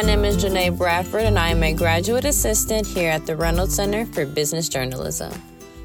My 0.00 0.06
name 0.06 0.24
is 0.24 0.42
Janae 0.42 0.78
Bradford, 0.78 1.24
and 1.24 1.38
I 1.38 1.50
am 1.50 1.62
a 1.62 1.74
graduate 1.74 2.24
assistant 2.24 2.86
here 2.86 3.10
at 3.10 3.26
the 3.26 3.36
Reynolds 3.36 3.74
Center 3.74 4.06
for 4.06 4.24
Business 4.24 4.66
Journalism. 4.66 5.30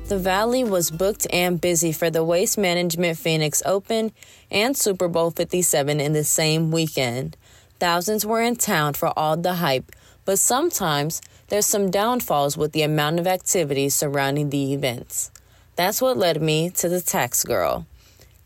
The 0.08 0.18
Valley 0.18 0.64
was 0.64 0.90
booked 0.90 1.28
and 1.34 1.60
busy 1.60 1.92
for 1.92 2.10
the 2.10 2.24
Waste 2.24 2.58
Management 2.58 3.18
Phoenix 3.18 3.62
Open 3.66 4.14
and 4.50 4.78
Super 4.78 5.10
Bowl 5.10 5.32
57 5.32 6.00
in 6.00 6.14
the 6.14 6.24
same 6.24 6.72
weekend. 6.72 7.36
Thousands 7.82 8.26
were 8.26 8.42
in 8.42 8.56
town 8.56 8.94
for 8.94 9.12
all 9.20 9.36
the 9.36 9.56
hype, 9.56 9.92
but 10.24 10.40
sometimes 10.40 11.22
there's 11.50 11.66
some 11.66 11.92
downfalls 11.92 12.56
with 12.56 12.72
the 12.72 12.84
amount 12.84 13.20
of 13.20 13.28
activity 13.28 13.90
surrounding 13.90 14.50
the 14.50 14.72
events. 14.72 15.30
That's 15.76 16.02
what 16.02 16.16
led 16.16 16.42
me 16.42 16.70
to 16.70 16.88
the 16.88 17.02
Tax 17.02 17.44
Girl. 17.44 17.86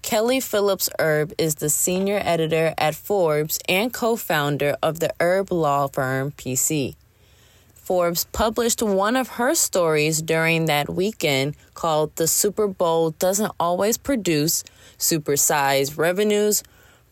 Kelly 0.02 0.40
Phillips 0.40 0.90
Erb 1.00 1.34
is 1.38 1.56
the 1.56 1.70
senior 1.70 2.20
editor 2.24 2.74
at 2.78 2.96
Forbes 2.96 3.60
and 3.68 3.94
co 3.94 4.16
founder 4.16 4.76
of 4.82 5.00
the 5.00 5.14
Erb 5.22 5.52
law 5.52 5.88
firm 5.88 6.32
PC. 6.32 6.96
Forbes 7.74 8.26
published 8.32 8.82
one 8.82 9.16
of 9.16 9.28
her 9.30 9.54
stories 9.54 10.22
during 10.22 10.66
that 10.66 10.90
weekend 10.90 11.56
called 11.74 12.16
The 12.16 12.28
Super 12.28 12.68
Bowl 12.68 13.12
Doesn't 13.12 13.52
Always 13.60 13.98
Produce 13.98 14.64
Supersized 14.98 15.98
Revenues 15.98 16.64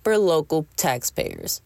for 0.03 0.17
Local 0.17 0.65
Taxpayers. 0.75 1.61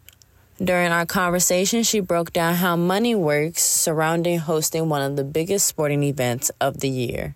During 0.63 0.91
our 0.91 1.05
conversation, 1.05 1.83
she 1.83 1.99
broke 1.99 2.33
down 2.33 2.55
how 2.55 2.75
money 2.75 3.15
works 3.15 3.63
surrounding 3.63 4.39
hosting 4.39 4.89
one 4.89 5.01
of 5.01 5.15
the 5.15 5.23
biggest 5.23 5.67
sporting 5.67 6.03
events 6.03 6.51
of 6.59 6.79
the 6.79 6.89
year. 6.89 7.35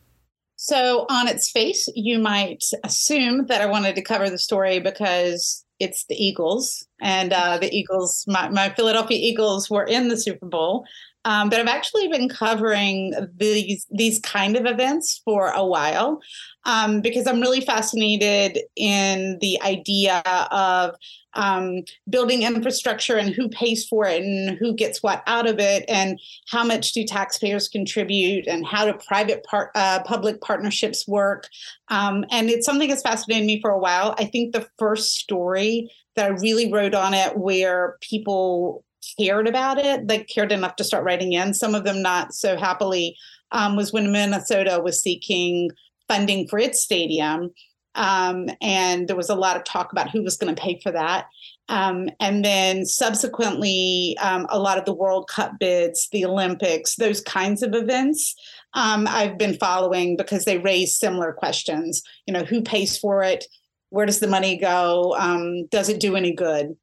So, 0.68 1.06
on 1.10 1.28
its 1.28 1.52
face, 1.52 1.88
you 1.94 2.18
might 2.18 2.64
assume 2.84 3.46
that 3.46 3.62
I 3.62 3.68
wanted 3.68 3.94
to 3.98 4.02
cover 4.02 4.32
the 4.32 4.40
story 4.40 4.80
because 4.80 5.64
it's 5.80 6.06
the 6.10 6.16
Eagles, 6.16 6.88
and 7.02 7.34
uh, 7.34 7.58
the 7.58 7.74
Eagles, 7.74 8.26
my, 8.28 8.50
my, 8.50 8.70
Philadelphia 8.70 9.18
Eagles, 9.20 9.70
were 9.70 9.84
in 9.84 10.08
the 10.08 10.18
Super 10.18 10.46
Bowl. 10.46 10.86
Um, 11.26 11.50
but 11.50 11.60
I've 11.60 11.68
actually 11.68 12.08
been 12.08 12.30
covering 12.30 13.16
these 13.38 13.88
these 13.90 14.20
kind 14.20 14.56
of 14.56 14.68
events 14.68 15.22
for 15.26 15.50
a 15.50 15.66
while 15.66 16.22
um, 16.66 17.02
because 17.02 17.26
I'm 17.26 17.42
really 17.42 17.62
fascinated 17.62 18.60
in 18.76 19.40
the 19.42 19.60
idea 19.64 20.22
of 20.52 20.96
um, 21.34 21.84
building 22.10 22.44
infrastructure 22.44 23.18
and 23.18 23.34
who 23.34 23.50
pays 23.50 23.86
for 23.88 24.06
it 24.06 24.22
and 24.22 24.58
who 24.58 24.74
gets 24.74 25.04
what 25.04 25.24
out 25.28 25.48
of 25.48 25.60
it 25.60 25.84
and 25.88 26.20
how 26.48 26.64
much 26.64 26.94
do 26.94 27.04
taxpayers 27.04 27.68
contribute 27.68 28.48
and 28.48 28.66
how 28.66 28.86
do 28.86 28.94
private 29.08 29.44
part 29.44 29.72
uh, 29.76 30.02
public 30.04 30.42
partnerships 30.42 31.08
work 31.08 31.50
um, 31.90 32.24
and 32.32 32.50
it's 32.50 32.66
something 32.66 32.90
that's 32.90 33.02
fascinated 33.02 33.46
me 33.46 33.60
for 33.62 33.72
a 33.72 33.80
while 33.80 34.16
i 34.18 34.26
think 34.26 34.54
the 34.54 34.68
first 34.78 35.16
story 35.16 35.92
that 36.16 36.32
i 36.32 36.36
really 36.36 36.72
wrote 36.72 36.94
on 36.94 37.14
it 37.14 37.38
where 37.38 37.98
people 38.02 38.84
cared 39.18 39.48
about 39.48 39.78
it 39.78 40.08
they 40.08 40.20
cared 40.20 40.52
enough 40.52 40.76
to 40.76 40.84
start 40.84 41.04
writing 41.04 41.34
in 41.34 41.54
some 41.54 41.76
of 41.76 41.84
them 41.84 42.02
not 42.02 42.34
so 42.34 42.58
happily 42.58 43.16
um, 43.52 43.76
was 43.76 43.94
when 43.94 44.12
minnesota 44.12 44.82
was 44.84 45.02
seeking 45.02 45.70
funding 46.08 46.48
for 46.48 46.60
its 46.60 46.82
stadium 46.82 47.52
um, 47.96 48.50
and 48.62 49.08
there 49.08 49.16
was 49.16 49.30
a 49.30 49.36
lot 49.36 49.56
of 49.56 49.64
talk 49.64 49.92
about 49.92 50.10
who 50.10 50.22
was 50.22 50.38
going 50.38 50.54
to 50.54 50.62
pay 50.62 50.80
for 50.84 50.92
that. 50.92 51.28
Um, 51.70 52.10
and 52.20 52.46
then 52.46 52.86
subsequently, 52.86 54.18
um, 54.22 54.46
a 54.50 54.60
lot 54.60 54.78
of 54.78 54.86
the 54.86 54.94
World 54.94 55.28
Cup 55.30 55.54
bids, 55.60 56.10
the 56.12 56.26
Olympics, 56.26 56.96
those 56.96 57.22
kinds 57.22 57.64
of 57.64 57.74
events, 57.74 58.36
um, 58.74 59.08
I've 59.10 59.38
been 59.38 59.56
following 59.56 60.18
because 60.18 60.46
they 60.46 60.58
raise 60.58 60.96
similar 60.96 61.32
questions. 61.32 62.04
You 62.28 62.34
know, 62.34 62.44
who 62.44 62.62
pays 62.62 62.98
for 62.98 63.24
it? 63.24 63.46
Where 63.90 64.06
does 64.06 64.20
the 64.20 64.28
money 64.28 64.58
go? 64.58 65.16
Um, 65.18 65.68
does 65.68 65.90
it 65.90 66.00
do 66.00 66.16
any 66.16 66.34
good? 66.34 66.76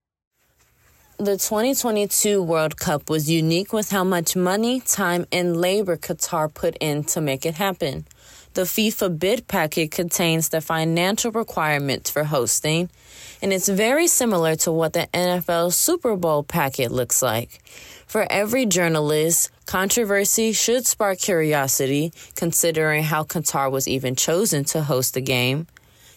The 1.19 1.37
2022 1.37 2.43
World 2.43 2.77
Cup 2.79 3.09
was 3.09 3.31
unique 3.31 3.73
with 3.73 3.91
how 3.91 4.03
much 4.03 4.35
money, 4.35 4.81
time, 4.81 5.27
and 5.31 5.57
labor 5.57 5.97
Qatar 5.97 6.53
put 6.53 6.77
in 6.81 7.05
to 7.05 7.21
make 7.21 7.47
it 7.47 7.55
happen. 7.55 8.07
The 8.55 8.63
FIFA 8.63 9.19
bid 9.19 9.49
packet 9.49 9.91
contains 9.91 10.49
the 10.49 10.61
financial 10.61 11.31
requirements 11.31 12.11
for 12.11 12.25
hosting, 12.25 12.91
and 13.41 13.53
it's 13.53 13.69
very 13.69 14.09
similar 14.09 14.57
to 14.57 14.73
what 14.73 14.95
the 14.95 15.07
NFL 15.15 15.73
Super 15.73 16.17
Bowl 16.17 16.43
packet 16.43 16.91
looks 16.91 17.23
like. 17.23 17.63
For 18.07 18.27
every 18.31 18.67
journalist, 18.67 19.51
controversy 19.65 20.53
should 20.53 20.87
spark 20.87 21.19
curiosity, 21.19 22.13
considering 22.35 23.05
how 23.05 23.23
Qatar 23.23 23.71
was 23.71 23.87
even 23.87 24.17
chosen 24.17 24.65
to 24.65 24.83
host 24.83 25.15
the 25.15 25.21
game. 25.21 25.67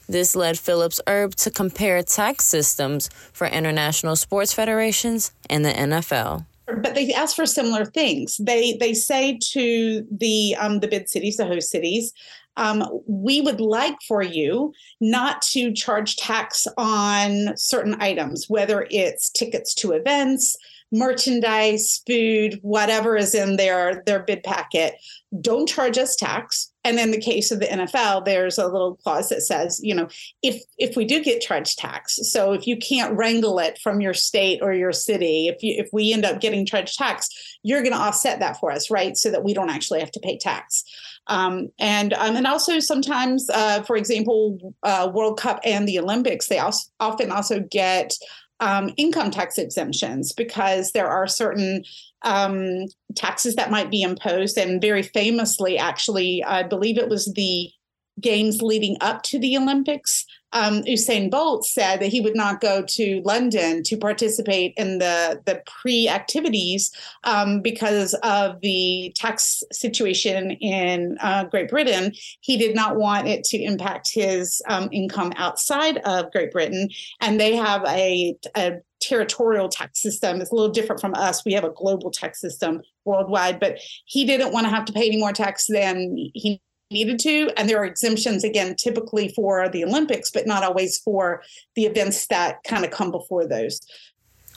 This 0.08 0.36
led 0.36 0.58
Phillips 0.58 1.02
Erb 1.08 1.36
to 1.36 1.52
compare 1.52 2.02
tax 2.04 2.46
systems 2.46 3.10
for 3.34 3.48
international 3.48 4.16
sports 4.16 4.54
federations 4.54 5.32
and 5.50 5.66
the 5.66 5.72
NFL 5.72 6.46
but 6.68 6.96
they 6.96 7.14
ask 7.14 7.36
for 7.36 7.46
similar 7.46 7.86
things. 7.86 8.38
They 8.38 8.74
they 8.78 8.94
say 8.94 9.38
to 9.52 10.06
the 10.10 10.56
um, 10.60 10.80
the 10.80 10.88
bid 10.88 11.10
cities, 11.10 11.38
the 11.38 11.46
host 11.46 11.70
cities, 11.70 12.12
um, 12.58 13.02
we 13.08 13.42
would 13.42 13.62
like 13.62 13.98
for 14.08 14.24
you 14.24 14.74
not 15.02 15.42
to 15.44 15.74
charge 15.74 16.16
tax 16.16 16.68
on 16.78 17.56
certain 17.58 17.96
items, 18.02 18.50
whether 18.50 18.88
it's 18.90 19.30
tickets 19.30 19.74
to 19.76 19.92
events, 19.92 20.56
merchandise, 20.92 22.02
food, 22.08 22.60
whatever 22.62 23.18
is 23.18 23.36
in 23.36 23.58
their 23.58 24.04
their 24.06 24.24
bid 24.24 24.44
packet. 24.44 24.96
Don't 25.42 25.68
charge 25.68 25.98
us 25.98 26.16
tax. 26.16 26.72
And 26.86 27.00
in 27.00 27.10
the 27.10 27.20
case 27.20 27.52
of 27.52 27.60
the 27.60 27.66
NFL, 27.66 28.26
there's 28.26 28.60
a 28.60 28.68
little 28.68 28.96
clause 28.98 29.30
that 29.30 29.42
says, 29.42 29.82
you 29.84 29.96
know, 29.96 30.08
if 30.44 30.62
if 30.78 30.96
we 30.96 31.04
do 31.04 31.24
get 31.24 31.42
charged 31.42 31.80
tax, 31.80 32.20
so 32.32 32.54
if 32.54 32.68
you 32.68 32.78
can't 32.78 33.18
wrangle 33.18 33.58
it 33.58 33.80
from 33.82 34.02
your 34.02 34.14
state 34.14 34.60
or 34.62 34.72
your 34.72 34.94
city, 34.94 35.48
if 35.48 35.64
you 35.64 35.74
if 35.78 35.90
we 35.92 36.14
end 36.14 36.26
up 36.26 36.40
getting 36.40 36.66
charged 36.66 36.98
tax, 36.98 37.28
you're 37.64 37.82
going 37.82 37.92
to 37.92 38.00
offset 38.00 38.40
that 38.40 38.60
for 38.60 38.72
us, 38.72 38.92
right? 38.92 39.18
So 39.18 39.32
that 39.32 39.44
we 39.44 39.56
don't 39.56 39.72
actually 39.72 40.00
have 40.00 40.12
to 40.12 40.20
pay 40.20 40.38
tax. 40.38 40.84
Um, 41.28 41.70
and 41.80 42.14
um, 42.14 42.36
and 42.36 42.46
also 42.46 42.80
sometimes, 42.80 43.50
uh, 43.50 43.82
for 43.82 43.98
example, 43.98 44.76
uh, 44.84 45.12
World 45.12 45.40
Cup 45.40 45.60
and 45.64 45.88
the 45.88 45.98
Olympics, 45.98 46.48
they 46.48 46.60
also 46.60 46.88
often 47.00 47.32
also 47.32 47.62
get 47.62 48.14
um, 48.60 48.94
income 48.98 49.32
tax 49.32 49.58
exemptions 49.58 50.32
because 50.32 50.92
there 50.92 51.08
are 51.08 51.28
certain 51.28 51.84
um, 52.22 52.86
taxes 53.16 53.56
that 53.56 53.72
might 53.72 53.92
be 53.92 54.02
imposed. 54.02 54.58
And 54.58 54.82
very 54.82 55.04
famously, 55.04 55.78
actually, 55.78 56.44
I 56.44 56.64
believe 56.64 56.98
it 56.98 57.10
was 57.10 57.32
the 57.34 57.70
games 58.20 58.62
leading 58.62 58.98
up 59.02 59.24
to 59.24 59.40
the 59.40 59.58
Olympics 59.58 60.26
um, 60.56 60.84
Usain 60.84 61.30
Bolt 61.30 61.66
said 61.66 62.00
that 62.00 62.08
he 62.08 62.22
would 62.22 62.36
not 62.36 62.62
go 62.62 62.82
to 62.82 63.22
London 63.26 63.84
to 63.84 63.98
participate 63.98 64.74
in 64.78 65.00
the 65.00 65.42
the 65.46 65.62
pre 65.66 66.08
activities 66.08 66.92
um, 67.26 67.62
because 67.62 68.14
of 68.24 68.62
the 68.62 69.12
tax 69.16 69.64
situation 69.74 70.52
in 70.52 71.18
uh, 71.20 71.44
Great 71.44 71.70
Britain. 71.70 72.14
He 72.40 72.58
did 72.58 72.74
not 72.74 72.96
want 72.96 73.28
it 73.28 73.44
to 73.46 73.62
impact 73.62 74.14
his 74.14 74.62
um, 74.70 74.88
income 74.94 75.34
outside 75.36 75.98
of 76.06 76.32
Great 76.32 76.52
Britain, 76.52 76.90
and 77.20 77.38
they 77.38 77.54
have 77.56 77.84
a, 77.86 78.38
a 78.56 78.78
territorial 79.02 79.68
tax 79.68 80.02
system. 80.02 80.40
It's 80.40 80.52
a 80.52 80.56
little 80.56 80.72
different 80.72 81.02
from 81.02 81.16
us. 81.16 81.44
We 81.44 81.52
have 81.54 81.66
a 81.66 81.70
global 81.70 82.12
tax 82.12 82.40
system 82.40 82.82
worldwide, 83.04 83.60
but 83.60 83.80
he 84.06 84.24
didn't 84.24 84.54
want 84.54 84.66
to 84.68 84.74
have 84.74 84.86
to 84.86 84.94
pay 84.94 85.08
any 85.08 85.18
more 85.18 85.34
tax 85.34 85.68
than 85.68 86.16
he 86.34 86.62
needed 86.92 87.20
to. 87.20 87.52
And 87.58 87.70
there 87.70 87.80
are 87.80 87.86
exemptions, 87.86 88.44
again, 88.44 88.76
typically 88.76 89.30
for 89.30 89.70
the 89.70 89.84
Olympics, 89.84 90.30
but 90.30 90.48
not 90.48 90.64
always 90.64 90.98
for 91.00 91.44
the 91.76 91.86
events 91.86 92.28
that 92.28 92.64
kind 92.64 92.86
of 92.86 92.92
come 92.92 93.12
before 93.12 93.48
those. 93.48 93.82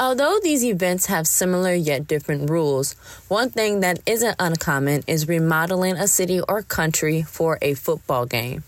Although 0.00 0.38
these 0.40 0.64
events 0.64 1.06
have 1.06 1.26
similar 1.26 1.74
yet 1.74 2.06
different 2.06 2.48
rules, 2.48 2.92
one 3.26 3.50
thing 3.50 3.80
that 3.80 3.98
isn't 4.06 4.36
uncommon 4.38 5.02
is 5.08 5.26
remodeling 5.26 5.96
a 5.96 6.06
city 6.06 6.40
or 6.48 6.62
country 6.62 7.22
for 7.22 7.58
a 7.60 7.74
football 7.74 8.24
game. 8.24 8.62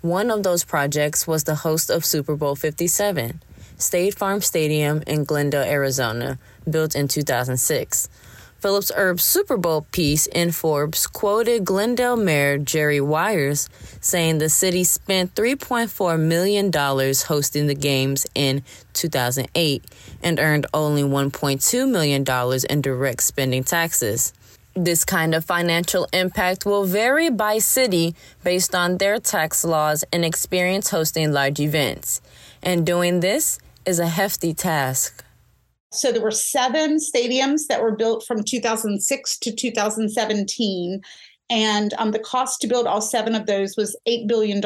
One 0.00 0.30
of 0.30 0.42
those 0.42 0.64
projects 0.64 1.26
was 1.26 1.44
the 1.44 1.56
host 1.56 1.90
of 1.90 2.06
Super 2.06 2.34
Bowl 2.34 2.56
57, 2.56 3.42
State 3.76 4.14
Farm 4.14 4.40
Stadium 4.40 5.02
in 5.06 5.24
Glendale, 5.24 5.64
Arizona, 5.64 6.38
built 6.68 6.94
in 6.94 7.08
2006. 7.08 8.08
Phillips 8.60 8.92
Erb's 8.94 9.24
Super 9.24 9.56
Bowl 9.56 9.86
piece 9.90 10.26
in 10.26 10.52
Forbes 10.52 11.06
quoted 11.06 11.64
Glendale 11.64 12.16
Mayor 12.16 12.58
Jerry 12.58 12.98
Weiers 12.98 13.68
saying 14.02 14.36
the 14.36 14.50
city 14.50 14.84
spent 14.84 15.34
$3.4 15.34 16.20
million 16.20 16.70
hosting 16.72 17.66
the 17.66 17.74
games 17.74 18.26
in 18.34 18.62
2008 18.92 19.82
and 20.22 20.38
earned 20.38 20.66
only 20.74 21.02
$1.2 21.02 21.90
million 21.90 22.24
in 22.68 22.82
direct 22.82 23.22
spending 23.22 23.64
taxes. 23.64 24.34
This 24.74 25.04
kind 25.04 25.34
of 25.34 25.44
financial 25.44 26.06
impact 26.12 26.66
will 26.66 26.84
vary 26.84 27.30
by 27.30 27.58
city 27.58 28.14
based 28.44 28.74
on 28.74 28.98
their 28.98 29.18
tax 29.18 29.64
laws 29.64 30.04
and 30.12 30.24
experience 30.24 30.90
hosting 30.90 31.32
large 31.32 31.60
events. 31.60 32.20
And 32.62 32.84
doing 32.84 33.20
this 33.20 33.58
is 33.86 33.98
a 33.98 34.06
hefty 34.06 34.52
task. 34.52 35.24
So 35.92 36.12
there 36.12 36.22
were 36.22 36.30
seven 36.30 36.98
stadiums 36.98 37.66
that 37.68 37.82
were 37.82 37.96
built 37.96 38.24
from 38.26 38.44
2006 38.44 39.38
to 39.38 39.54
2017. 39.54 41.00
And 41.50 41.94
um, 41.98 42.12
the 42.12 42.20
cost 42.20 42.60
to 42.60 42.68
build 42.68 42.86
all 42.86 43.00
seven 43.00 43.34
of 43.34 43.46
those 43.46 43.76
was 43.76 43.98
$8 44.08 44.28
billion. 44.28 44.64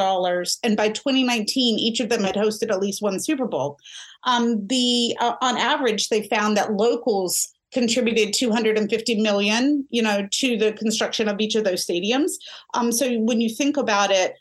And 0.62 0.76
by 0.76 0.90
2019, 0.90 1.78
each 1.78 2.00
of 2.00 2.10
them 2.10 2.24
had 2.24 2.34
hosted 2.34 2.70
at 2.70 2.80
least 2.80 3.00
one 3.00 3.18
Super 3.20 3.46
Bowl. 3.46 3.78
um, 4.24 4.66
the 4.66 5.16
uh, 5.20 5.34
on 5.40 5.56
average 5.56 6.08
they 6.08 6.26
found 6.28 6.56
that 6.56 6.72
locals 6.74 7.48
contributed 7.72 8.32
250 8.32 9.20
million 9.20 9.86
you 9.90 10.02
know 10.02 10.28
to 10.30 10.56
the 10.56 10.72
construction 10.74 11.28
of 11.28 11.40
each 11.40 11.54
of 11.56 11.64
those 11.64 11.84
stadiums 11.84 12.32
um, 12.74 12.92
so 12.92 13.18
when 13.18 13.40
you 13.40 13.48
think 13.48 13.76
about 13.76 14.10
it 14.10 14.34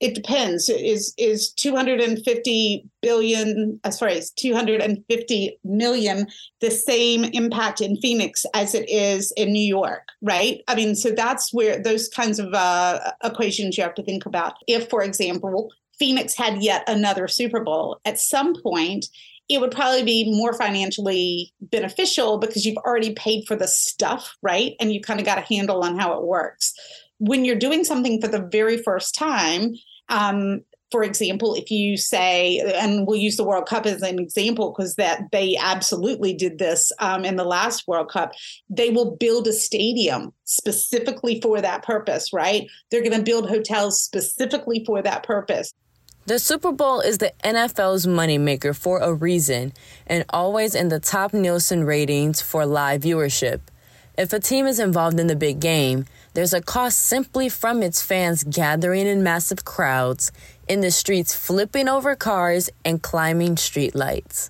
it 0.00 0.14
depends. 0.14 0.68
Is 0.68 1.12
is 1.18 1.52
250 1.52 2.84
billion 3.02 3.80
far 3.98 4.08
as 4.08 4.30
250 4.30 5.58
million 5.64 6.26
the 6.60 6.70
same 6.70 7.24
impact 7.24 7.80
in 7.80 7.96
phoenix 7.96 8.46
as 8.54 8.74
it 8.74 8.88
is 8.88 9.32
in 9.36 9.52
new 9.52 9.60
york 9.60 10.08
right? 10.22 10.62
I 10.68 10.74
mean 10.74 10.94
so 10.94 11.10
that's 11.10 11.52
where 11.52 11.82
those 11.82 12.08
kinds 12.08 12.38
of 12.38 12.52
uh, 12.54 13.12
equations 13.24 13.76
you 13.76 13.82
have 13.84 13.94
to 13.94 14.02
think 14.02 14.26
about. 14.26 14.54
If 14.66 14.88
for 14.88 15.02
example 15.02 15.72
phoenix 15.98 16.36
had 16.36 16.62
yet 16.62 16.84
another 16.86 17.26
super 17.26 17.60
bowl 17.60 18.00
at 18.04 18.20
some 18.20 18.60
point 18.62 19.06
it 19.48 19.60
would 19.60 19.70
probably 19.70 20.02
be 20.02 20.30
more 20.30 20.52
financially 20.52 21.52
beneficial 21.60 22.36
because 22.36 22.66
you've 22.66 22.76
already 22.78 23.14
paid 23.14 23.46
for 23.46 23.56
the 23.56 23.66
stuff 23.66 24.36
right? 24.42 24.74
And 24.80 24.92
you 24.92 25.00
kind 25.00 25.18
of 25.18 25.26
got 25.26 25.38
a 25.38 25.54
handle 25.54 25.82
on 25.82 25.98
how 25.98 26.18
it 26.18 26.24
works. 26.24 26.72
When 27.18 27.44
you're 27.44 27.56
doing 27.56 27.82
something 27.82 28.20
for 28.20 28.28
the 28.28 28.46
very 28.52 28.76
first 28.76 29.16
time 29.16 29.74
um, 30.08 30.62
for 30.90 31.02
example, 31.02 31.54
if 31.54 31.70
you 31.70 31.96
say, 31.96 32.58
and 32.76 33.06
we'll 33.06 33.18
use 33.18 33.36
the 33.36 33.44
World 33.44 33.66
Cup 33.66 33.84
as 33.84 34.00
an 34.02 34.18
example 34.18 34.72
because 34.72 34.94
that 34.94 35.30
they 35.32 35.56
absolutely 35.60 36.32
did 36.32 36.58
this 36.58 36.90
um, 36.98 37.24
in 37.24 37.36
the 37.36 37.44
last 37.44 37.86
World 37.86 38.10
Cup, 38.10 38.32
they 38.70 38.90
will 38.90 39.16
build 39.16 39.46
a 39.46 39.52
stadium 39.52 40.32
specifically 40.44 41.40
for 41.42 41.60
that 41.60 41.82
purpose, 41.82 42.32
right? 42.32 42.66
They're 42.90 43.02
going 43.02 43.18
to 43.18 43.22
build 43.22 43.48
hotels 43.48 44.02
specifically 44.02 44.82
for 44.86 45.02
that 45.02 45.24
purpose. 45.24 45.74
The 46.24 46.38
Super 46.38 46.72
Bowl 46.72 47.00
is 47.00 47.18
the 47.18 47.32
NFL's 47.42 48.06
moneymaker 48.06 48.76
for 48.76 48.98
a 48.98 49.12
reason 49.12 49.72
and 50.06 50.24
always 50.30 50.74
in 50.74 50.88
the 50.88 51.00
top 51.00 51.32
Nielsen 51.32 51.84
ratings 51.84 52.42
for 52.42 52.66
live 52.66 53.02
viewership. 53.02 53.60
If 54.16 54.32
a 54.32 54.40
team 54.40 54.66
is 54.66 54.78
involved 54.78 55.20
in 55.20 55.28
the 55.28 55.36
big 55.36 55.60
game, 55.60 56.06
there's 56.38 56.54
a 56.54 56.62
cost 56.62 56.98
simply 56.98 57.48
from 57.48 57.82
its 57.82 58.00
fans 58.00 58.44
gathering 58.44 59.08
in 59.08 59.24
massive 59.24 59.64
crowds 59.64 60.30
in 60.68 60.82
the 60.82 60.90
streets, 60.92 61.34
flipping 61.34 61.88
over 61.88 62.14
cars 62.14 62.70
and 62.84 63.02
climbing 63.02 63.56
street 63.56 63.92
lights. 63.92 64.48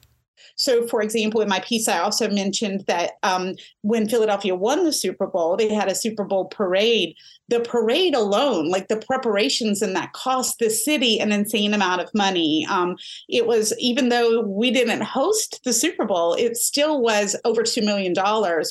So, 0.57 0.87
for 0.87 1.01
example, 1.01 1.41
in 1.41 1.49
my 1.49 1.61
piece, 1.61 1.89
I 1.89 2.01
also 2.01 2.29
mentioned 2.29 2.85
that 2.89 3.13
um, 3.23 3.55
when 3.83 4.07
Philadelphia 4.07 4.55
won 4.55 4.85
the 4.85 4.93
Super 4.93 5.27
Bowl, 5.27 5.57
they 5.57 5.73
had 5.73 5.89
a 5.89 5.95
Super 5.95 6.25
Bowl 6.25 6.47
parade. 6.47 7.15
The 7.49 7.61
parade 7.61 8.15
alone, 8.15 8.69
like 8.69 8.89
the 8.89 8.97
preparations 8.99 9.81
and 9.81 9.97
that 9.97 10.13
cost 10.13 10.59
the 10.59 10.69
city 10.69 11.21
an 11.21 11.33
insane 11.33 11.73
amount 11.73 12.03
of 12.03 12.11
money. 12.13 12.67
Um, 12.69 12.97
it 13.31 13.47
was, 13.47 13.73
even 13.79 14.11
though 14.11 14.43
we 14.43 14.71
didn't 14.73 15.05
host 15.05 15.61
the 15.65 15.73
Super 15.73 16.05
Bowl, 16.05 16.35
it 16.35 16.59
still 16.59 17.01
was 17.01 17.35
over 17.47 17.63
$2 17.63 17.83
million 17.83 18.13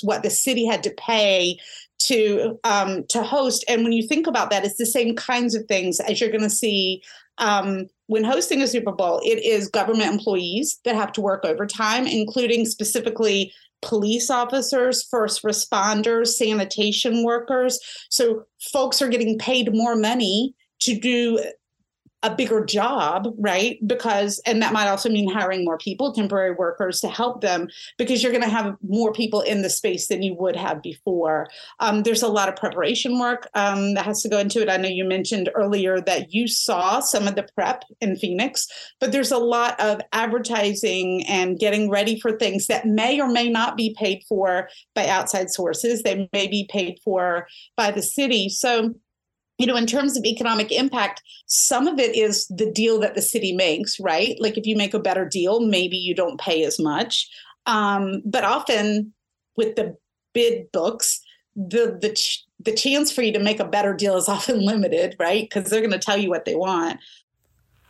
what 0.04 0.22
the 0.22 0.30
city 0.30 0.66
had 0.66 0.84
to 0.84 0.92
pay 0.92 1.58
to 1.99 2.59
um, 2.63 3.05
to 3.09 3.23
host. 3.23 3.65
And 3.67 3.83
when 3.83 3.94
you 3.94 4.07
think 4.07 4.27
about 4.27 4.49
that, 4.49 4.65
it's 4.65 4.77
the 4.77 4.85
same 4.85 5.15
kinds 5.15 5.55
of 5.55 5.65
things 5.65 5.99
as 5.99 6.19
you're 6.19 6.29
going 6.31 6.41
to 6.41 6.49
see 6.49 7.01
um, 7.38 7.88
when 8.07 8.23
hosting 8.23 8.61
a 8.61 8.67
Super 8.67 8.91
Bowl. 8.91 9.21
It 9.23 9.44
is 9.44 9.67
government 9.67 10.11
employees 10.11 10.79
that 10.85 10.95
have 10.95 11.11
to 11.13 11.21
work 11.21 11.45
overtime, 11.45 12.07
including 12.07 12.65
specifically 12.65 13.51
police 13.81 14.29
officers, 14.29 15.03
first 15.03 15.44
responders, 15.44 16.27
sanitation 16.27 17.23
workers. 17.23 17.79
So 18.09 18.44
folks 18.73 19.01
are 19.01 19.07
getting 19.07 19.38
paid 19.38 19.73
more 19.73 19.95
money 19.95 20.55
to 20.79 20.99
do 20.99 21.44
a 22.24 22.36
bigger 22.36 22.66
job, 22.66 23.28
right? 23.38 23.78
Because, 23.86 24.42
and 24.46 24.62
that 24.62 24.74
might 24.74 24.88
also 24.88 25.08
mean 25.08 25.30
hiring 25.30 25.64
more 25.64 25.78
people, 25.78 26.14
temporary 26.14 26.52
workers 26.52 27.00
to 27.02 27.08
help 27.08 27.42
them, 27.42 27.68
because 27.98 28.24
you're 28.24 28.31
going 28.31 28.44
to 28.44 28.50
have 28.50 28.75
more 28.81 29.14
people 29.14 29.42
in 29.42 29.62
the 29.62 29.69
space 29.69 30.08
than 30.08 30.24
you 30.24 30.34
would 30.34 30.56
have 30.56 30.81
before. 30.81 31.48
Um, 31.80 32.02
there's 32.04 32.24
a 32.24 32.28
lot 32.28 32.50
of 32.50 32.56
preparation 32.56 33.19
work 33.19 33.48
um, 33.54 33.94
that 33.94 34.06
has 34.06 34.22
to 34.24 34.30
go 34.30 34.40
into 34.40 34.62
it. 34.62 34.69
I 34.69 34.78
know 34.78 34.90
you 34.90 35.06
mentioned 35.06 35.50
earlier 35.54 36.02
that 36.02 36.34
you 36.34 36.48
saw 36.48 37.02
some 37.02 37.28
of 37.28 37.36
the 37.36 37.48
prep 37.54 37.84
in 38.02 38.16
Phoenix, 38.16 38.68
but 39.00 39.12
there's 39.12 39.31
a 39.31 39.38
lot 39.38 39.80
of 39.80 40.02
advertising 40.12 41.24
and 41.28 41.60
getting 41.60 41.88
ready 41.88 42.19
for 42.19 42.31
things 42.31 42.66
that 42.66 42.88
may 42.88 43.22
or 43.22 43.30
may 43.30 43.48
not 43.48 43.78
be 43.78 43.96
paid 43.98 44.24
for 44.28 44.69
by 44.96 45.08
outside 45.08 45.52
sources. 45.52 46.02
They 46.02 46.28
may 46.34 46.48
be 46.48 46.68
paid 46.72 47.00
for 47.04 47.48
by 47.75 47.92
the 47.92 48.02
city. 48.02 48.50
So, 48.50 48.96
you 49.57 49.65
know, 49.65 49.75
in 49.75 49.88
terms 49.88 50.18
of 50.18 50.25
economic 50.25 50.71
impact, 50.71 51.24
some 51.48 51.88
of 51.88 52.00
it 52.00 52.15
is 52.15 52.48
the 52.48 52.71
deal 52.71 53.00
that 53.00 53.15
the 53.15 53.21
city 53.21 53.54
makes, 53.54 54.00
right? 54.00 54.38
Like 54.39 54.57
if 54.57 54.65
you 54.65 54.75
make 54.75 54.94
a 54.94 55.00
better 55.00 55.25
deal, 55.25 55.62
maybe 55.62 55.98
you 55.98 56.13
don't 56.13 56.39
pay 56.39 56.63
as 56.63 56.80
much. 56.80 57.30
Um, 57.65 58.21
but 58.24 58.44
often 58.44 59.13
with 59.56 59.75
the 59.75 59.98
bid 60.33 60.71
books, 60.71 61.21
the 61.56 61.98
the 62.00 62.13
ch- 62.13 62.45
the 62.59 62.71
chance 62.71 63.12
for 63.12 63.21
you 63.21 63.33
to 63.33 63.39
make 63.39 63.59
a 63.59 63.65
better 63.65 63.94
deal 63.94 64.15
is 64.15 64.30
often 64.38 64.63
limited, 64.63 65.15
right? 65.19 65.44
Because 65.50 65.69
they're 65.69 65.81
going 65.81 65.92
to 65.92 66.00
tell 66.00 66.18
you 66.18 66.30
what 66.30 66.45
they 66.45 66.56
want. 66.56 67.00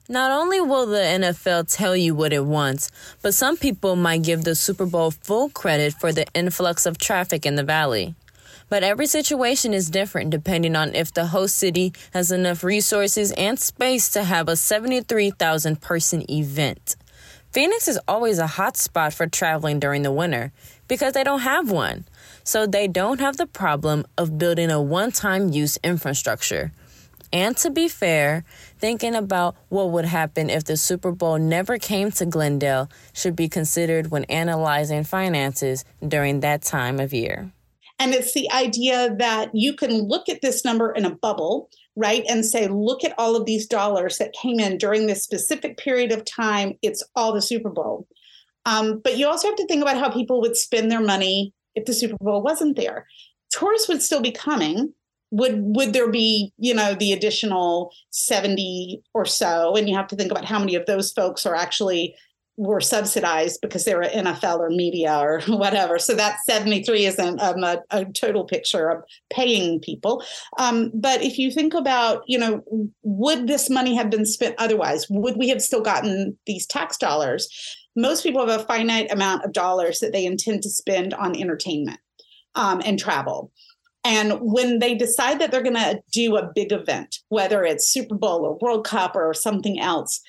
Not 0.09 0.31
only 0.31 0.61
will 0.61 0.85
the 0.85 0.99
NFL 0.99 1.73
tell 1.75 1.93
you 1.93 2.15
what 2.15 2.31
it 2.31 2.45
wants, 2.45 2.89
but 3.21 3.33
some 3.33 3.57
people 3.57 3.97
might 3.97 4.23
give 4.23 4.45
the 4.45 4.55
Super 4.55 4.85
Bowl 4.85 5.11
full 5.11 5.49
credit 5.49 5.95
for 5.95 6.13
the 6.13 6.25
influx 6.33 6.85
of 6.85 6.97
traffic 6.97 7.45
in 7.45 7.55
the 7.55 7.63
valley. 7.63 8.15
But 8.69 8.83
every 8.83 9.07
situation 9.07 9.73
is 9.73 9.89
different 9.89 10.29
depending 10.29 10.75
on 10.75 10.95
if 10.95 11.13
the 11.13 11.27
host 11.27 11.57
city 11.57 11.93
has 12.13 12.31
enough 12.31 12.63
resources 12.63 13.31
and 13.33 13.59
space 13.59 14.09
to 14.09 14.23
have 14.23 14.47
a 14.47 14.55
73,000 14.55 15.81
person 15.81 16.29
event. 16.29 16.95
Phoenix 17.51 17.87
is 17.87 17.99
always 18.07 18.39
a 18.39 18.47
hot 18.47 18.77
spot 18.77 19.13
for 19.13 19.25
traveling 19.25 19.79
during 19.79 20.03
the 20.03 20.11
winter 20.11 20.51
because 20.87 21.13
they 21.13 21.23
don't 21.23 21.39
have 21.39 21.71
one. 21.71 22.05
So 22.43 22.67
they 22.67 22.87
don't 22.87 23.19
have 23.19 23.37
the 23.37 23.47
problem 23.47 24.05
of 24.17 24.37
building 24.37 24.69
a 24.69 24.81
one 24.81 25.11
time 25.11 25.49
use 25.49 25.77
infrastructure. 25.83 26.71
And 27.33 27.57
to 27.57 27.69
be 27.69 27.89
fair, 27.89 28.45
thinking 28.79 29.15
about 29.15 29.55
what 29.69 29.91
would 29.91 30.05
happen 30.05 30.49
if 30.49 30.63
the 30.63 30.77
Super 30.77 31.11
Bowl 31.11 31.37
never 31.37 31.77
came 31.77 32.11
to 32.11 32.25
Glendale 32.25 32.89
should 33.13 33.35
be 33.35 33.49
considered 33.49 34.11
when 34.11 34.23
analyzing 34.25 35.03
finances 35.03 35.83
during 36.05 36.39
that 36.39 36.61
time 36.61 36.99
of 36.99 37.13
year. 37.13 37.51
And 37.99 38.13
it's 38.13 38.33
the 38.33 38.51
idea 38.51 39.15
that 39.17 39.49
you 39.53 39.73
can 39.73 40.07
look 40.07 40.29
at 40.29 40.41
this 40.41 40.63
number 40.63 40.91
in 40.91 41.05
a 41.05 41.15
bubble, 41.15 41.69
right? 41.95 42.23
And 42.29 42.45
say, 42.45 42.67
look 42.67 43.03
at 43.03 43.17
all 43.17 43.35
of 43.35 43.45
these 43.45 43.65
dollars 43.65 44.19
that 44.19 44.33
came 44.33 44.59
in 44.59 44.77
during 44.77 45.07
this 45.07 45.23
specific 45.23 45.77
period 45.77 46.11
of 46.11 46.23
time. 46.23 46.77
It's 46.81 47.03
all 47.15 47.33
the 47.33 47.41
Super 47.41 47.69
Bowl. 47.69 48.07
Um, 48.65 48.99
but 49.03 49.17
you 49.17 49.27
also 49.27 49.47
have 49.47 49.57
to 49.57 49.65
think 49.65 49.81
about 49.81 49.97
how 49.97 50.09
people 50.09 50.41
would 50.41 50.57
spend 50.57 50.91
their 50.91 51.01
money 51.01 51.53
if 51.73 51.85
the 51.85 51.93
Super 51.93 52.17
Bowl 52.19 52.43
wasn't 52.43 52.75
there. 52.75 53.07
Tourists 53.49 53.87
would 53.87 54.01
still 54.01 54.21
be 54.21 54.31
coming. 54.31 54.93
Would 55.31 55.55
would 55.75 55.93
there 55.93 56.09
be, 56.09 56.53
you 56.57 56.73
know, 56.73 56.93
the 56.93 57.13
additional 57.13 57.91
70 58.11 59.01
or 59.13 59.25
so? 59.25 59.75
And 59.75 59.89
you 59.89 59.95
have 59.95 60.07
to 60.07 60.15
think 60.15 60.31
about 60.31 60.45
how 60.45 60.59
many 60.59 60.75
of 60.75 60.85
those 60.85 61.11
folks 61.11 61.45
are 61.45 61.55
actually 61.55 62.15
were 62.57 62.81
subsidized 62.81 63.59
because 63.61 63.85
they 63.85 63.93
were 63.93 64.03
NFL 64.03 64.59
or 64.59 64.69
media 64.69 65.15
or 65.15 65.41
whatever. 65.47 65.99
So 65.99 66.15
that 66.15 66.39
73 66.45 67.05
isn't 67.05 67.39
um, 67.39 67.63
a, 67.63 67.81
a, 67.91 68.05
total 68.05 68.43
picture 68.43 68.89
of 68.89 69.03
paying 69.31 69.79
people. 69.79 70.23
Um, 70.57 70.91
but 70.93 71.21
if 71.21 71.37
you 71.37 71.51
think 71.51 71.75
about, 71.75 72.23
you 72.27 72.37
know, 72.37 72.63
would 73.03 73.47
this 73.47 73.69
money 73.69 73.95
have 73.95 74.09
been 74.09 74.25
spent 74.25 74.55
otherwise? 74.57 75.05
Would 75.09 75.37
we 75.37 75.49
have 75.49 75.61
still 75.61 75.81
gotten 75.81 76.37
these 76.47 76.65
tax 76.65 76.97
dollars? 76.97 77.47
Most 77.95 78.23
people 78.23 78.45
have 78.45 78.59
a 78.59 78.63
finite 78.65 79.11
amount 79.11 79.45
of 79.45 79.53
dollars 79.53 79.99
that 79.99 80.11
they 80.11 80.25
intend 80.25 80.63
to 80.63 80.69
spend 80.69 81.13
on 81.13 81.35
entertainment 81.35 81.99
um, 82.55 82.81
and 82.83 82.97
travel. 82.99 83.51
And 84.03 84.39
when 84.39 84.79
they 84.79 84.95
decide 84.95 85.39
that 85.39 85.51
they're 85.51 85.61
going 85.61 85.75
to 85.75 85.99
do 86.11 86.37
a 86.37 86.49
big 86.55 86.71
event, 86.71 87.17
whether 87.29 87.63
it's 87.63 87.89
Super 87.89 88.15
Bowl 88.15 88.45
or 88.45 88.57
World 88.61 88.85
Cup 88.85 89.15
or 89.15 89.33
something 89.33 89.79
else, 89.79 90.21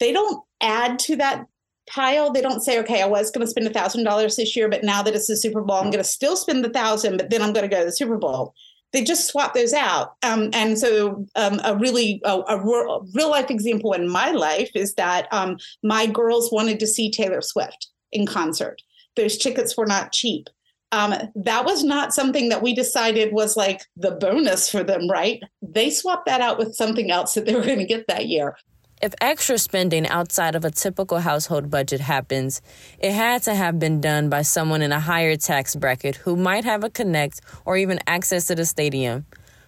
they 0.00 0.12
don't 0.12 0.42
add 0.60 0.98
to 1.00 1.16
that 1.16 1.46
pile. 1.88 2.32
They 2.32 2.40
don't 2.40 2.62
say, 2.62 2.78
okay, 2.80 3.02
I 3.02 3.06
was 3.06 3.30
going 3.30 3.46
to 3.46 3.50
spend 3.50 3.66
a 3.66 3.72
thousand 3.72 4.04
dollars 4.04 4.36
this 4.36 4.56
year, 4.56 4.68
but 4.68 4.84
now 4.84 5.02
that 5.02 5.14
it's 5.14 5.26
the 5.26 5.36
Super 5.36 5.60
Bowl, 5.60 5.76
I'm 5.76 5.90
going 5.90 6.02
to 6.02 6.04
still 6.04 6.36
spend 6.36 6.64
the 6.64 6.70
thousand, 6.70 7.16
but 7.16 7.30
then 7.30 7.42
I'm 7.42 7.52
going 7.52 7.68
to 7.68 7.74
go 7.74 7.80
to 7.80 7.86
the 7.86 7.92
Super 7.92 8.16
Bowl. 8.16 8.54
They 8.92 9.02
just 9.02 9.26
swap 9.26 9.54
those 9.54 9.72
out. 9.72 10.14
Um, 10.22 10.50
and 10.52 10.78
so, 10.78 11.26
um, 11.34 11.60
a 11.64 11.76
really 11.76 12.20
a, 12.24 12.38
a, 12.48 13.02
real 13.12 13.28
life 13.28 13.50
example 13.50 13.92
in 13.92 14.08
my 14.08 14.30
life 14.30 14.70
is 14.74 14.94
that 14.94 15.26
um, 15.32 15.58
my 15.82 16.06
girls 16.06 16.52
wanted 16.52 16.78
to 16.78 16.86
see 16.86 17.10
Taylor 17.10 17.40
Swift 17.40 17.88
in 18.12 18.24
concert. 18.24 18.80
Those 19.16 19.36
tickets 19.36 19.76
were 19.76 19.86
not 19.86 20.12
cheap. 20.12 20.48
Um, 20.92 21.12
that 21.34 21.64
was 21.64 21.82
not 21.82 22.14
something 22.14 22.50
that 22.50 22.62
we 22.62 22.72
decided 22.72 23.32
was 23.32 23.56
like 23.56 23.80
the 23.96 24.12
bonus 24.12 24.70
for 24.70 24.84
them, 24.84 25.10
right? 25.10 25.42
They 25.60 25.90
swapped 25.90 26.26
that 26.26 26.40
out 26.40 26.56
with 26.56 26.76
something 26.76 27.10
else 27.10 27.34
that 27.34 27.46
they 27.46 27.54
were 27.54 27.64
going 27.64 27.80
to 27.80 27.84
get 27.84 28.06
that 28.06 28.26
year. 28.26 28.56
If 29.04 29.12
extra 29.20 29.58
spending 29.58 30.08
outside 30.08 30.54
of 30.54 30.64
a 30.64 30.70
typical 30.70 31.18
household 31.18 31.68
budget 31.70 32.00
happens, 32.00 32.62
it 32.98 33.12
had 33.12 33.42
to 33.42 33.54
have 33.54 33.78
been 33.78 34.00
done 34.00 34.30
by 34.30 34.40
someone 34.40 34.80
in 34.80 34.92
a 34.92 34.98
higher 34.98 35.36
tax 35.36 35.76
bracket 35.76 36.16
who 36.16 36.36
might 36.36 36.64
have 36.64 36.84
a 36.84 36.88
connect 36.88 37.42
or 37.66 37.76
even 37.76 38.00
access 38.06 38.46
to 38.46 38.54
the 38.54 38.64
stadium. 38.64 39.26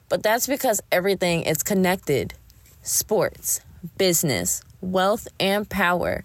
But 0.09 0.23
that's 0.23 0.47
because 0.47 0.81
everything 0.91 1.43
is 1.43 1.63
connected 1.63 2.33
sports, 2.81 3.61
business, 3.99 4.63
wealth, 4.81 5.29
and 5.39 5.69
power. 5.69 6.25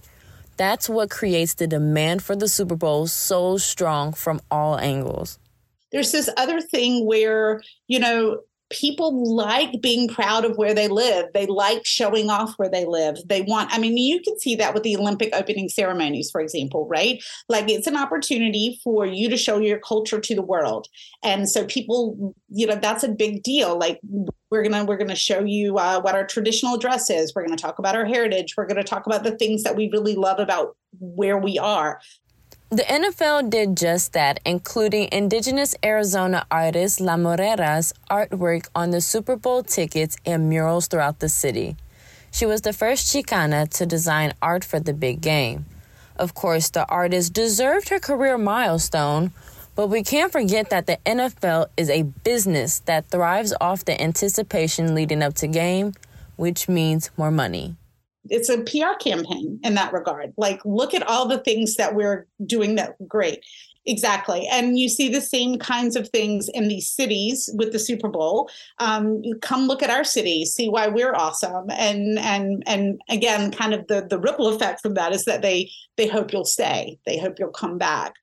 That's 0.55 0.87
what 0.87 1.09
creates 1.09 1.55
the 1.55 1.67
demand 1.67 2.23
for 2.23 2.37
the 2.37 2.47
Super 2.47 2.77
Bowl 2.77 3.07
so 3.07 3.57
strong 3.57 4.13
from 4.13 4.39
all 4.49 4.79
angles. 4.79 5.37
There's 5.91 6.13
this 6.13 6.29
other 6.37 6.61
thing 6.61 7.05
where, 7.05 7.61
you 7.87 7.99
know, 7.99 8.39
people 8.71 9.35
like 9.35 9.81
being 9.81 10.07
proud 10.07 10.45
of 10.45 10.57
where 10.57 10.73
they 10.73 10.87
live. 10.87 11.27
They 11.33 11.45
like 11.45 11.85
showing 11.85 12.29
off 12.29 12.53
where 12.57 12.69
they 12.69 12.85
live. 12.85 13.17
They 13.25 13.41
want, 13.41 13.73
I 13.73 13.77
mean, 13.77 13.97
you 13.97 14.21
can 14.21 14.39
see 14.39 14.55
that 14.55 14.73
with 14.73 14.83
the 14.83 14.97
Olympic 14.97 15.35
opening 15.35 15.69
ceremonies, 15.69 16.31
for 16.31 16.41
example, 16.41 16.87
right? 16.87 17.23
Like 17.49 17.69
it's 17.69 17.87
an 17.87 17.97
opportunity 17.97 18.79
for 18.83 19.05
you 19.05 19.29
to 19.29 19.37
show 19.37 19.59
your 19.59 19.79
culture 19.79 20.19
to 20.19 20.35
the 20.35 20.41
world. 20.41 20.87
And 21.23 21.49
so 21.49 21.65
people, 21.65 22.35
you 22.49 22.67
know, 22.67 22.75
that's 22.75 23.03
a 23.03 23.09
big 23.09 23.43
deal. 23.43 23.77
Like 23.77 23.99
we're 24.49 24.63
gonna 24.63 24.83
we're 24.83 24.97
gonna 24.97 25.15
show 25.15 25.43
you 25.43 25.77
uh, 25.77 26.01
what 26.01 26.13
our 26.13 26.25
traditional 26.25 26.77
dress 26.77 27.09
is. 27.09 27.33
We're 27.33 27.45
gonna 27.45 27.57
talk 27.57 27.79
about 27.79 27.95
our 27.95 28.05
heritage. 28.05 28.55
We're 28.57 28.67
gonna 28.67 28.83
talk 28.83 29.05
about 29.05 29.23
the 29.23 29.37
things 29.37 29.63
that 29.63 29.75
we 29.75 29.89
really 29.89 30.15
love 30.15 30.39
about 30.39 30.75
where 30.99 31.37
we 31.37 31.57
are. 31.57 32.01
The 32.73 32.83
NFL 32.83 33.49
did 33.49 33.75
just 33.75 34.13
that, 34.13 34.39
including 34.45 35.09
indigenous 35.11 35.75
Arizona 35.83 36.45
artist 36.49 37.01
La 37.01 37.17
Morena's 37.17 37.93
artwork 38.09 38.69
on 38.73 38.91
the 38.91 39.01
Super 39.01 39.35
Bowl 39.35 39.61
tickets 39.61 40.15
and 40.25 40.47
murals 40.47 40.87
throughout 40.87 41.19
the 41.19 41.27
city. 41.27 41.75
She 42.31 42.45
was 42.45 42.61
the 42.61 42.71
first 42.71 43.13
Chicana 43.13 43.67
to 43.71 43.85
design 43.85 44.35
art 44.41 44.63
for 44.63 44.79
the 44.79 44.93
big 44.93 45.19
game. 45.19 45.65
Of 46.15 46.33
course, 46.33 46.69
the 46.69 46.87
artist 46.87 47.33
deserved 47.33 47.89
her 47.89 47.99
career 47.99 48.37
milestone, 48.37 49.33
but 49.75 49.87
we 49.87 50.01
can't 50.01 50.31
forget 50.31 50.69
that 50.69 50.87
the 50.87 50.97
NFL 51.05 51.65
is 51.75 51.89
a 51.89 52.03
business 52.03 52.79
that 52.85 53.09
thrives 53.09 53.53
off 53.59 53.83
the 53.83 54.01
anticipation 54.01 54.95
leading 54.95 55.21
up 55.21 55.33
to 55.33 55.47
game, 55.47 55.91
which 56.37 56.69
means 56.69 57.11
more 57.17 57.31
money 57.31 57.75
it's 58.29 58.49
a 58.49 58.59
PR 58.59 58.97
campaign 58.99 59.59
in 59.63 59.73
that 59.75 59.93
regard. 59.93 60.33
Like, 60.37 60.61
look 60.65 60.93
at 60.93 61.07
all 61.07 61.27
the 61.27 61.39
things 61.39 61.75
that 61.75 61.95
we're 61.95 62.27
doing 62.45 62.75
that 62.75 62.95
great. 63.07 63.43
Exactly. 63.85 64.47
And 64.51 64.77
you 64.77 64.87
see 64.87 65.09
the 65.09 65.21
same 65.21 65.57
kinds 65.57 65.95
of 65.95 66.07
things 66.09 66.47
in 66.49 66.67
these 66.67 66.87
cities 66.87 67.49
with 67.55 67.71
the 67.71 67.79
Super 67.79 68.09
Bowl. 68.09 68.47
Um, 68.77 69.23
come 69.41 69.67
look 69.67 69.81
at 69.81 69.89
our 69.89 70.03
city, 70.03 70.45
see 70.45 70.69
why 70.69 70.87
we're 70.87 71.15
awesome. 71.15 71.65
And 71.71 72.19
and 72.19 72.61
and 72.67 73.01
again, 73.09 73.51
kind 73.51 73.73
of 73.73 73.87
the 73.87 74.05
the 74.07 74.19
ripple 74.19 74.49
effect 74.49 74.81
from 74.81 74.93
that 74.95 75.13
is 75.13 75.25
that 75.25 75.41
they 75.41 75.71
they 75.97 76.07
hope 76.07 76.31
you'll 76.31 76.45
stay. 76.45 76.99
They 77.07 77.17
hope 77.17 77.39
you'll 77.39 77.49
come 77.49 77.79
back. 77.79 78.13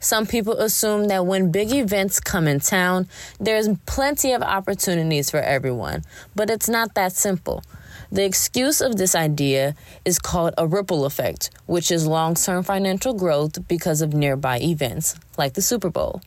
Some 0.00 0.26
people 0.26 0.54
assume 0.54 1.08
that 1.08 1.26
when 1.26 1.52
big 1.52 1.72
events 1.72 2.18
come 2.18 2.48
in 2.48 2.58
town, 2.58 3.06
there's 3.38 3.68
plenty 3.86 4.32
of 4.32 4.42
opportunities 4.42 5.30
for 5.30 5.40
everyone, 5.40 6.04
but 6.34 6.50
it's 6.50 6.70
not 6.70 6.94
that 6.94 7.12
simple. 7.12 7.62
The 8.12 8.24
excuse 8.24 8.80
of 8.80 8.96
this 8.96 9.14
idea 9.14 9.76
is 10.04 10.18
called 10.18 10.54
a 10.58 10.66
ripple 10.66 11.04
effect, 11.04 11.50
which 11.66 11.90
is 11.92 12.06
long 12.06 12.34
term 12.34 12.64
financial 12.64 13.14
growth 13.14 13.68
because 13.68 14.02
of 14.02 14.14
nearby 14.14 14.58
events 14.60 15.14
like 15.38 15.54
the 15.54 15.62
Super 15.62 15.90
Bowl. 15.90 16.20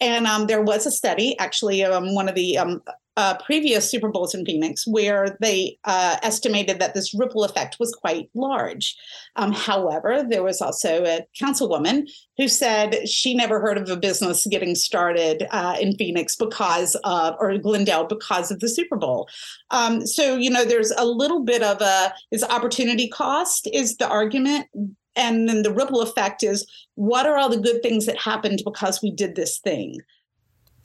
And 0.00 0.26
um, 0.26 0.48
there 0.48 0.62
was 0.62 0.84
a 0.84 0.90
study, 0.90 1.38
actually, 1.38 1.84
um, 1.84 2.12
one 2.14 2.28
of 2.28 2.34
the 2.34 2.58
um, 2.58 2.82
uh, 3.16 3.36
previous 3.38 3.90
Super 3.90 4.08
Bowls 4.08 4.34
in 4.34 4.44
Phoenix 4.44 4.86
where 4.86 5.36
they 5.40 5.78
uh, 5.84 6.16
estimated 6.22 6.78
that 6.78 6.94
this 6.94 7.12
ripple 7.14 7.44
effect 7.44 7.76
was 7.78 7.94
quite 7.94 8.30
large. 8.34 8.96
Um, 9.36 9.52
however, 9.52 10.24
there 10.28 10.42
was 10.42 10.60
also 10.60 11.04
a 11.04 11.26
councilwoman 11.40 12.08
who 12.38 12.48
said 12.48 13.08
she 13.08 13.34
never 13.34 13.60
heard 13.60 13.76
of 13.76 13.90
a 13.90 13.96
business 13.96 14.46
getting 14.46 14.74
started 14.74 15.46
uh, 15.50 15.76
in 15.80 15.96
Phoenix 15.96 16.36
because 16.36 16.94
of, 17.04 17.36
or 17.38 17.56
Glendale 17.58 18.04
because 18.04 18.50
of 18.50 18.60
the 18.60 18.68
Super 18.68 18.96
Bowl. 18.96 19.28
Um, 19.70 20.06
so, 20.06 20.36
you 20.36 20.50
know, 20.50 20.64
there's 20.64 20.92
a 20.92 21.04
little 21.04 21.44
bit 21.44 21.62
of 21.62 21.80
a, 21.80 22.14
is 22.30 22.42
opportunity 22.44 23.08
cost 23.08 23.68
is 23.72 23.96
the 23.96 24.08
argument. 24.08 24.66
And 25.14 25.46
then 25.46 25.62
the 25.62 25.72
ripple 25.72 26.00
effect 26.00 26.42
is 26.42 26.66
what 26.94 27.26
are 27.26 27.36
all 27.36 27.50
the 27.50 27.60
good 27.60 27.82
things 27.82 28.06
that 28.06 28.16
happened 28.16 28.62
because 28.64 29.02
we 29.02 29.10
did 29.10 29.36
this 29.36 29.58
thing? 29.58 30.00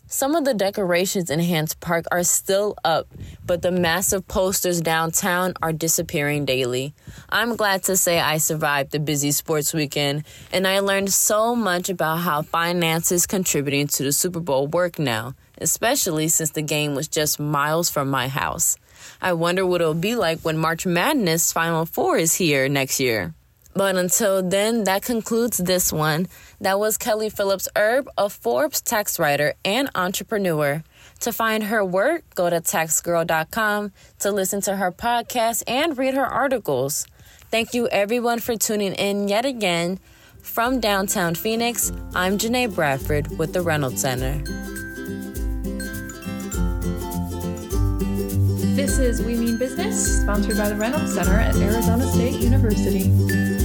Some 0.09 0.35
of 0.35 0.45
the 0.45 0.53
decorations 0.53 1.29
in 1.29 1.41
Hance 1.41 1.73
Park 1.73 2.05
are 2.11 2.23
still 2.23 2.77
up, 2.85 3.09
but 3.45 3.61
the 3.61 3.71
massive 3.71 4.25
posters 4.25 4.79
downtown 4.79 5.53
are 5.61 5.73
disappearing 5.73 6.45
daily. 6.45 6.93
I'm 7.27 7.57
glad 7.57 7.83
to 7.83 7.97
say 7.97 8.17
I 8.17 8.37
survived 8.37 8.91
the 8.91 8.99
busy 8.99 9.31
sports 9.31 9.73
weekend, 9.73 10.23
and 10.53 10.65
I 10.65 10.79
learned 10.79 11.11
so 11.11 11.57
much 11.57 11.89
about 11.89 12.19
how 12.19 12.41
finances 12.41 13.27
contributing 13.27 13.87
to 13.87 14.03
the 14.03 14.13
Super 14.13 14.39
Bowl 14.39 14.67
work 14.67 14.97
now, 14.97 15.35
especially 15.57 16.29
since 16.29 16.51
the 16.51 16.61
game 16.61 16.95
was 16.95 17.09
just 17.09 17.37
miles 17.37 17.89
from 17.89 18.09
my 18.09 18.29
house. 18.29 18.77
I 19.21 19.33
wonder 19.33 19.65
what 19.65 19.81
it'll 19.81 19.93
be 19.93 20.15
like 20.15 20.39
when 20.39 20.57
March 20.57 20.85
Madness 20.85 21.51
Final 21.51 21.85
Four 21.85 22.17
is 22.17 22.33
here 22.33 22.69
next 22.69 23.01
year. 23.01 23.33
But 23.77 23.95
until 23.95 24.41
then, 24.41 24.85
that 24.85 25.03
concludes 25.03 25.57
this 25.57 25.93
one. 25.93 26.27
That 26.59 26.79
was 26.79 26.97
Kelly 26.97 27.29
Phillips 27.29 27.69
Erb, 27.77 28.09
a 28.17 28.27
Forbes 28.27 28.81
tax 28.81 29.19
writer 29.19 29.53
and 29.63 29.91
entrepreneur. 29.93 30.83
To 31.19 31.31
find 31.31 31.65
her 31.65 31.85
work, 31.85 32.23
go 32.33 32.49
to 32.49 32.59
taxgirl.com 32.59 33.91
to 34.17 34.31
listen 34.31 34.61
to 34.61 34.77
her 34.77 34.91
podcast 34.91 35.61
and 35.67 35.95
read 35.95 36.15
her 36.15 36.25
articles. 36.25 37.05
Thank 37.51 37.75
you 37.75 37.87
everyone 37.89 38.39
for 38.39 38.55
tuning 38.55 38.93
in 38.93 39.27
yet 39.27 39.45
again. 39.45 39.99
From 40.41 40.79
downtown 40.79 41.35
Phoenix, 41.35 41.91
I'm 42.15 42.39
Janae 42.39 42.73
Bradford 42.73 43.37
with 43.37 43.53
the 43.53 43.61
Reynolds 43.61 44.01
Center. 44.01 44.41
This 48.75 48.97
is 48.97 49.21
We 49.21 49.35
Mean 49.35 49.57
Business, 49.59 50.21
sponsored 50.21 50.57
by 50.57 50.69
the 50.69 50.75
Reynolds 50.75 51.13
Center 51.13 51.39
at 51.39 51.55
Arizona 51.57 52.11
State 52.11 52.41
University. 52.41 53.56